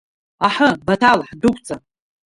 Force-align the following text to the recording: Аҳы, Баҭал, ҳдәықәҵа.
Аҳы, 0.47 0.69
Баҭал, 0.85 1.19
ҳдәықәҵа. 1.29 1.75